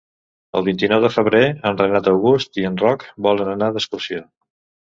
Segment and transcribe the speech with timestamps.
[0.59, 4.27] El vint-i-nou de febrer en Renat August i en Roc volen anar d'excursió.